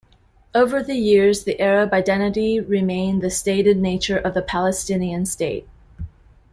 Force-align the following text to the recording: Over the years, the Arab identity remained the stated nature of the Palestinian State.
Over 0.55 0.81
the 0.81 0.95
years, 0.95 1.43
the 1.43 1.59
Arab 1.59 1.93
identity 1.93 2.59
remained 2.59 3.21
the 3.21 3.29
stated 3.29 3.77
nature 3.77 4.17
of 4.17 4.33
the 4.33 4.41
Palestinian 4.41 5.27
State. 5.27 5.67